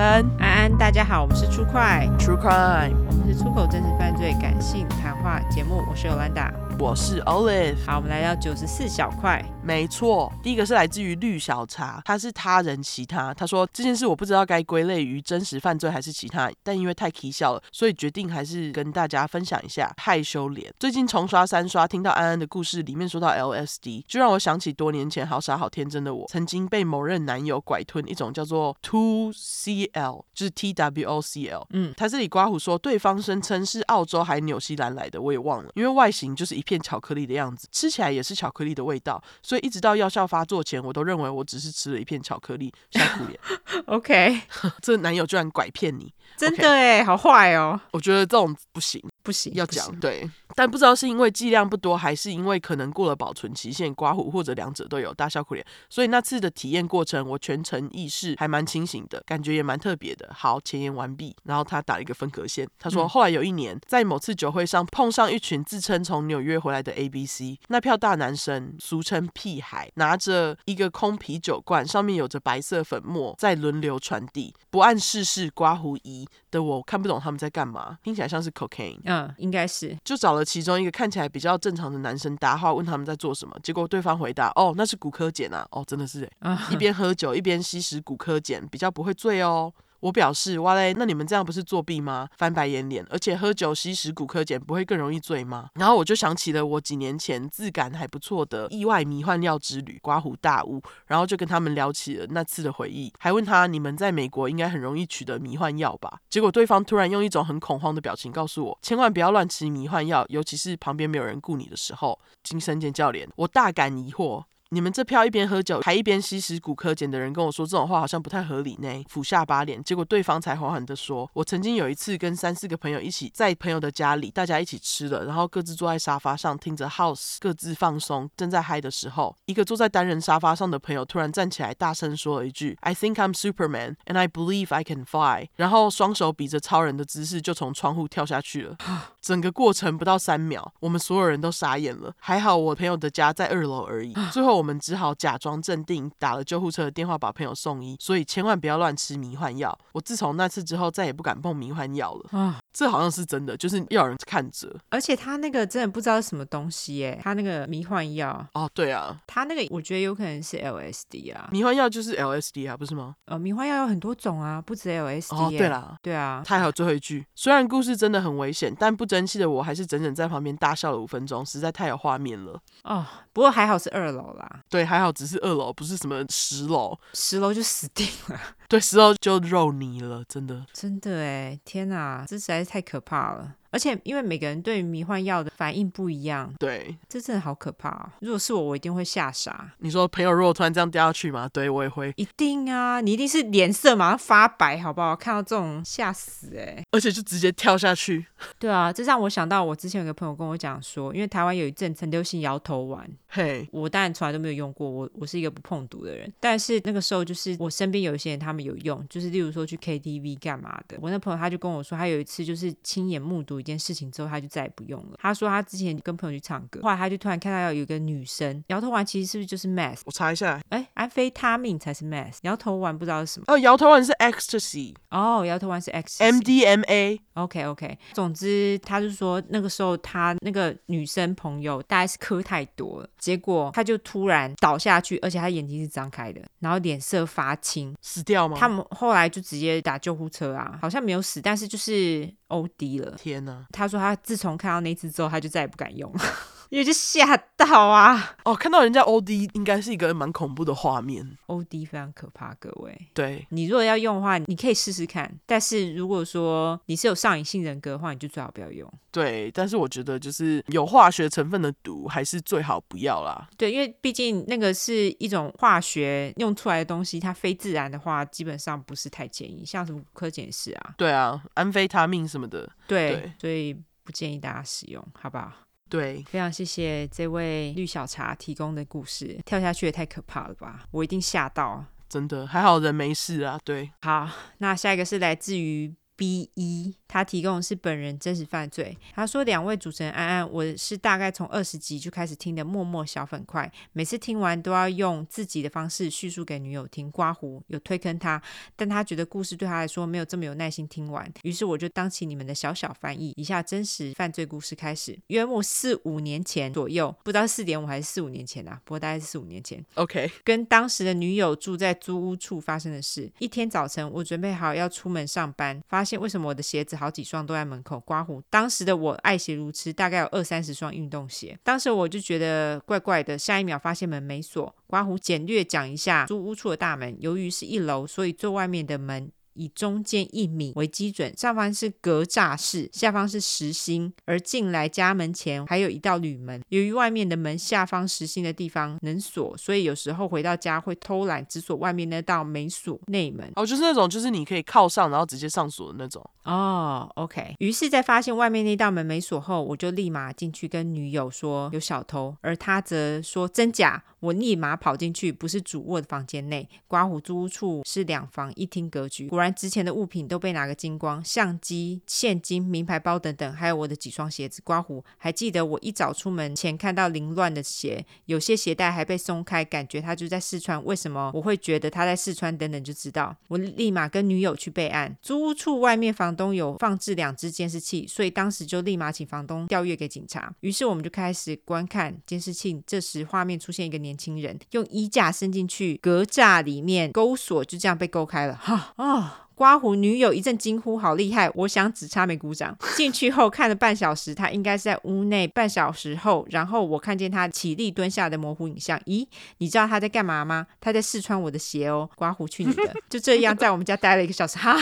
[0.00, 9.44] 安，安安，大家好，我们是出快 True Crime，我们是出口真实犯罪感性谈话节目，我是 Yolanda，我是 Olive，好，我们来到九十四小块。
[9.62, 19.92] 没错，第一个是来自于绿小茶，他是他人其他，他说这件事我不知道该归类于真实犯罪还是其他，但因为太蹊跷了，所以决定还是跟大家分享一下。
[19.98, 43.40] 害羞脸，最近重刷三刷，听到安安的故事里面说到 LSD，就让我想起多年前好傻好天真的我，曾经被某任男友拐吞一种叫做 Two CL，就是 T W O C L，嗯，他这里刮胡说对方声称是澳洲还纽西兰来的，我也忘了，因为外形就是一片巧克力的样子，吃起来也是巧克力的味道，所以一直到药效发作前，我都认为我只是吃了一片巧克力，笑苦脸。
[43.86, 44.40] OK，
[44.80, 47.80] 这男友居然拐骗你，真的哎，Okay 好坏哦！
[47.90, 49.02] 我觉得这种不行。
[49.22, 55.64] 不行，要讲对，但不知道是因为剂量不多，还是因为可能过了保存期限，刮胡或者两者都有，大笑苦脸。
[55.88, 60.30] 所以那次的体验过程，我全程意识还蛮清醒的，感觉也蛮特别的。
[60.34, 61.34] 好，前言完毕。
[61.44, 78.98] 然后他打了一个分隔线，他说、嗯、后来有一年在某次酒会上碰上一群自称从纽约回来的 A B C，那票大男生俗称屁孩，拿着一个空啤酒罐，上面有着白色粉末，在轮流传递，不谙世事刮胡仪的我看不懂他们在干嘛，听起来像是 cocaine。
[79.10, 83.56] 嗯，应该是就找了其中一个看起来比较正常的男生搭话，问他们在做什么。
[83.62, 89.72] 结果对方回答：“哦，那是骨科检啊。”哦，真的是 嗯，一边喝酒一边吸食骨科检，比较不会醉哦。
[90.00, 92.28] 我表示，哇嘞，那你们这样不是作弊吗？
[92.36, 95.70] 翻白眼脸，而且喝酒吸食骨科碱不会更容易醉吗？
[95.74, 106.20] 然后我就想起了我几年前自感还不错的意外迷幻药之旅，刮胡大悟，然后就跟他们聊起了那次的回忆，还问他，你们在美国应该很容易取得迷幻药吧？
[106.28, 112.18] 结果对方突然用一种很恐慌的表情告诉我，千万不要乱吃迷幻药，尤其是旁边没有人顾你的时候。
[112.42, 114.44] 精神鉴教练，我大感疑惑。
[114.72, 138.76] 你们这票一边喝酒还一边吸食骨科碱的人跟我说这种话好像不太合理呢，俯下巴脸，结果对方才缓缓地说：“我曾经有一次跟三四个朋友一起在朋友的家里，大家一起吃了，然后各自坐在沙发上听着 House，各自放松，正在嗨的时候，一个坐在单人沙发上的朋友突然站起来，大声说了一句：‘I think I'm Superman and I believe I can fly’，然后双手比着超人的姿势就从窗户跳下去了。
[139.20, 142.14] 整个过程不到三秒，我们所有人都傻眼了。
[142.20, 144.14] 还好我朋友的家在二楼而已。
[144.30, 144.59] 最后。
[144.60, 147.96] 我们只好假装镇定，打了救护车的电话，把朋友送医。
[147.98, 149.76] 所以千万不要乱吃迷幻药。
[149.92, 152.38] 我自从那次之后，再也不敢碰迷幻药了。
[152.38, 154.70] 啊，这好像是真的，就是要有人看着。
[154.90, 158.46] 而且他那个真的不知道是什么东西耶，他那个迷幻药。
[158.52, 161.48] 哦，对啊，他那个我觉得有可能是 LSD 啊。
[161.50, 163.14] 迷幻药就是 LSD 啊，不是吗？
[163.24, 165.34] 呃，迷幻药有很多种啊，不止 LSD。
[165.34, 166.42] 哦，对啦，对啊。
[166.44, 172.60] 他还有最后一句，虽然故事真的很危险，但不争气的我还是整整在旁边大笑了五分钟，实在太有画面了。
[172.84, 174.49] 哦，不过还好是二楼啦。
[174.68, 178.40] 对，还好只是二楼，不是什么十楼，十楼就死定了。
[178.68, 183.54] 对，十楼就肉泥了，真的，真的哎，天哪，这实在是太可怕了。
[183.70, 188.10] 而且因为每个人对于迷幻药的反应不一样，对，这真的好可怕哦。
[188.20, 189.72] 如果是我，我一定会吓傻。
[189.78, 191.48] 你说朋友如果突然这样掉下去吗？
[191.52, 192.12] 对，我也会。
[192.16, 195.14] 一定啊，你一定是脸色马上发白，好不好？
[195.14, 198.26] 看到这种吓死哎，而且就直接跳下去。
[198.58, 206.32] 对啊，这让我想到我之前有个朋友跟我讲说，因为台湾有一阵很流行摇头丸，嘿，我当然从来都没有用过，我我是一个不碰毒的人。
[206.40, 210.96] 但是那个时候就是我身边有一些人他们有用，就是例如说去 KTV 干嘛的。
[211.00, 215.18] 我那朋友他就跟我说，他有一次就是亲眼目睹一件事情之后，他就再也不用了。
[215.20, 220.00] 他说他之前跟朋友去唱歌，后来他就突然看到有一个女生摇头丸，其实是不是就是 meth？
[220.04, 223.46] 我查一下，哎，安非他命才是 mess 摇头丸不知道是什么。
[223.48, 224.94] 哦，摇头丸是 ecstasy。
[225.08, 226.30] 哦，摇头丸是 ecstasy。
[226.30, 227.18] MDMA。
[227.32, 227.98] OK OK。
[228.12, 238.58] 总之，他就说那个时候他那个女生朋友大概是嗑太多了，结果他就突然倒下去，而且他眼睛是张开的，然后脸色发青，死掉吗？
[238.60, 243.16] 他们后来就直接打救护车啊，好像没有死，但是就是 OD 了。
[243.16, 243.64] 天哪！
[243.72, 246.20] 他说他自从看到那次之后，他就再也不敢用了。
[246.70, 248.36] 因为就吓到啊！
[248.44, 251.36] 哦，看到人家 OD 应该是一个蛮恐怖的画面。
[251.48, 253.08] OD 非常可怕，各位。
[253.12, 255.30] 对，你如果要用的话，你可以试试看。
[255.44, 258.88] 但是如果说你是有上瘾性人格的话，你就最好不要用。
[259.10, 263.48] 对，但是我觉得就是有化学成分的毒，还是最好不要啦。
[263.56, 269.64] 对，因为毕竟那个是一种化学用出来的东西，它非自然的话，基本上不是太建议。
[269.66, 273.74] 像什么古柯碱是啊，对啊，安非他命什么的，对，对所以
[274.04, 275.52] 不建议大家使用，好不好？
[275.90, 280.84] 对，非常谢谢这位绿小茶提供的故事，跳下去也太可怕了吧！
[280.92, 283.58] 我一定吓到，真的还好人没事啊。
[283.64, 288.96] 对，好，那下一个是来自于 B 一，他提供的是本人真实犯罪。
[289.12, 297.10] 他说：“两位主持人安安，我是大概从二十集就开始听的默默小粉块，每次听完都要用自己的方式叙述给女友听。
[297.10, 298.40] 刮胡有推坑他，
[298.76, 303.32] 但他觉得故事对他来说没有这么有耐心听完，于是我就当起你们的小小翻译。
[303.36, 309.84] 以下真实犯罪故事开始，约莫四五年前左右，不知道四点五还是四五年前啊，不过大概是四五年前。
[309.94, 313.28] OK， 跟当时的女友住在租屋处发生的事。
[313.40, 318.42] 一天早晨，我准备好要出门上班，发现为什么我的鞋子好几双都在门口刮胡。
[318.50, 321.58] 当时的我爱鞋如痴，大概有二三十双运动鞋。
[321.64, 324.74] 当时我就觉得怪怪的，下一秒发现门没锁。
[324.86, 329.32] 刮胡简略讲一下租屋处的大门，由于是一楼，所以最外面的门。
[329.60, 336.62] 以中间一米为基准，上方是格栅式，下方是实心，而进来家门前还有一道铝门。
[336.70, 343.52] 由于外面的门下方实心的地方能锁，所以有时候回到家会偷懒，只锁外面那道没锁内门。
[343.56, 346.24] 哦，就是那种，就是你可以靠上，然后直接上锁的那种。
[346.44, 347.54] 哦，OK。
[347.58, 354.02] 于是，在发现外面那道门没锁后，我就立马进去跟女友说有小偷，而她则说真假。
[354.20, 359.28] 我立马跑进去，不是主卧的房间内，刮胡租屋处是两房一厅格局。
[359.28, 364.62] 果然，值钱的物品都被拿个精光，相机、现金、名牌包等等，还有我的几双鞋子。
[364.62, 370.82] 刮胡还记得我一早出门前看到凌乱的鞋，有些鞋带还被松开，感觉他就在试穿。
[370.84, 372.56] 为什么我会觉得他在试穿？
[372.56, 373.36] 等等就知道。
[373.48, 375.16] 我立马跟女友去备案。
[375.20, 380.54] 租屋处外面房东有放置两只监视器，所以当时就立马请房东调阅给警察。
[380.60, 382.80] 于是我们就开始观看监视器。
[382.86, 384.16] 这时画面出现一个年。
[384.20, 388.54] 轻人用衣架伸进去格栅里面勾锁，就这样被勾开了。
[388.54, 389.29] 哈啊！
[389.54, 392.74] 刮胡女友一阵惊呼：“好厉害！”我想只差没鼓掌。
[392.96, 395.46] 进去后看了半小时，他应该是在屋内。
[395.46, 398.98] 半小时后，然后我看见他起立蹲下的模糊影像。
[399.00, 399.26] 咦，
[399.58, 400.66] 你知道他在干嘛吗？
[400.80, 402.08] 他在试穿我的鞋哦。
[402.14, 402.94] 刮胡去你的！
[403.10, 404.74] 就这样在我们家待了一个小时，哈，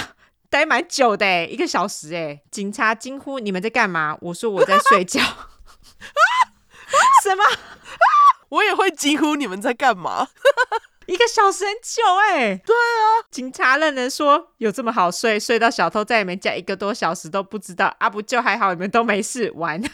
[0.48, 2.40] 待蛮久的诶，一个小时诶。
[2.50, 5.20] 警察惊呼：“你们在干嘛？”我说：“我在睡觉。
[7.24, 7.42] ”什么？
[8.50, 10.28] 我也会惊呼，你们在干嘛？
[11.08, 12.62] 一个小时很久哎、欸。
[12.66, 15.40] 对啊，警察愣人说：“有这么好睡？
[15.40, 18.08] 睡到小偷在里面加一个多小时都不知道啊？
[18.10, 19.82] 不就还好，你们都没事玩。”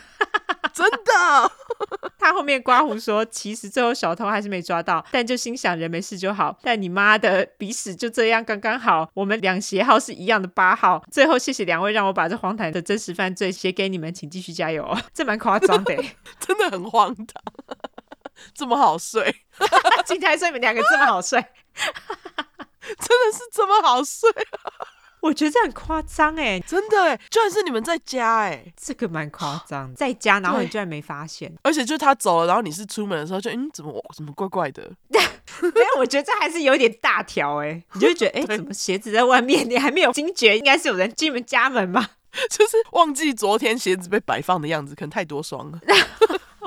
[0.74, 1.52] 真的。
[2.18, 6.58] 他后面刮胡说：“其实最后小偷还是没抓到，但就心想人没事就好。
[6.62, 11.00] 但你妈的鼻屎就这样刚刚好，我们两鞋号是一样的八号。
[11.12, 15.00] 最后谢谢两位让我把这荒唐的真实犯罪写给你们，请继续加油哦。
[15.12, 17.26] 这蛮夸张的、欸， 真的很荒唐。”
[18.54, 19.34] 这么好睡，
[20.06, 21.40] 今天说你们两个这么好睡，
[21.74, 21.86] 真
[22.96, 24.30] 的是这么好睡？
[25.20, 34.82] 我觉得这很夸张哎，真的哎，居然是你们在家哎，这个蛮夸张，在家然后你居然没发现，而且就是他走了，然后你是出门的时候就嗯，怎么怎么怪怪的？
[35.08, 35.20] 没
[35.80, 39.66] 有，我觉得这还是有点大条哎，你就会觉得哎，怎么鞋子在外面？
[39.66, 42.10] 你还没有惊觉，应该是有人进你们家门吧？
[42.50, 45.80] 就是忘记昨天鞋子被摆放的样子，可能太多双了。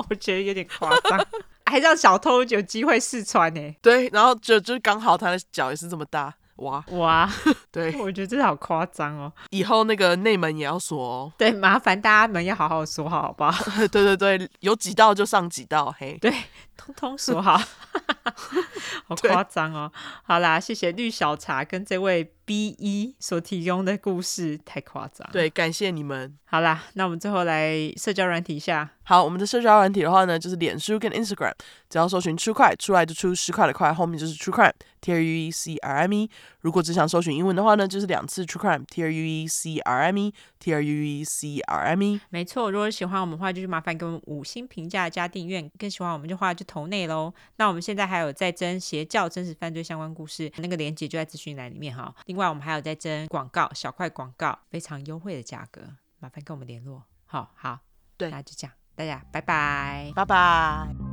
[0.09, 1.27] 我觉得有点夸张。
[1.69, 3.75] 还让小偷有机会试穿呢？
[3.81, 7.29] 对，然后就就刚好他的脚也是这么大，哇哇，
[7.71, 9.31] 对，我觉得这好夸张哦。
[9.51, 11.31] 以后那个内门也要锁哦。
[11.37, 13.51] 对，麻烦大家门要好好锁好，好不好？
[13.91, 16.33] 对对对，有几道就上几道，嘿，对，
[16.75, 17.61] 通通锁好。
[19.07, 19.91] 好夸张哦。
[20.23, 22.33] 好啦，谢谢绿小茶跟这位。
[22.47, 26.33] B 一所提供的故事太夸张，对，感谢你们。
[26.45, 28.89] 好啦，那我们最后来社交软体一下。
[29.03, 31.51] 好，我们的社交软体的话呢，就是脸书跟 Instagram，
[31.89, 36.29] 只要搜寻 True Crime 出来就出十块的块，后面就是 True Crime，T R U E C R M E。
[36.61, 42.01] 如果只想搜寻英文的话呢，就是两次 True Crime，T R U E C R M E，T R U E C R M
[42.01, 42.21] E。
[42.29, 45.61] 没错，如果喜欢我们的话，就是麻烦给我们五星评价加订阅。
[45.77, 47.33] 更喜欢我们的话，就投内喽。
[47.57, 52.13] 那我们现在还有在征邪教真实犯罪相关故事，那个链接就在资讯栏里面哈。
[52.25, 55.81] 另外，我们还有在征广告，小块广告，非常优惠的价格，
[56.19, 57.03] 麻烦跟我们联络。
[57.25, 57.79] 好好，
[58.17, 61.06] 对，那就这样，大家拜拜，拜拜。